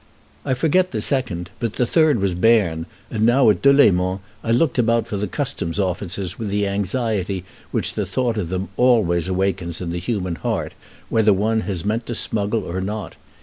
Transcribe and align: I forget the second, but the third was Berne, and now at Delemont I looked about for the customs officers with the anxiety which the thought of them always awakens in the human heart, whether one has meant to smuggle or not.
I 0.43 0.55
forget 0.55 0.89
the 0.89 0.99
second, 0.99 1.51
but 1.59 1.73
the 1.73 1.85
third 1.85 2.19
was 2.19 2.33
Berne, 2.33 2.87
and 3.11 3.23
now 3.23 3.51
at 3.51 3.61
Delemont 3.61 4.21
I 4.43 4.49
looked 4.49 4.79
about 4.79 5.05
for 5.05 5.15
the 5.15 5.27
customs 5.27 5.79
officers 5.79 6.39
with 6.39 6.49
the 6.49 6.65
anxiety 6.67 7.43
which 7.69 7.93
the 7.93 8.07
thought 8.07 8.35
of 8.39 8.49
them 8.49 8.69
always 8.77 9.27
awakens 9.27 9.79
in 9.79 9.91
the 9.91 9.99
human 9.99 10.37
heart, 10.37 10.73
whether 11.09 11.33
one 11.33 11.59
has 11.69 11.85
meant 11.85 12.07
to 12.07 12.15
smuggle 12.15 12.63
or 12.63 12.81
not. 12.81 13.13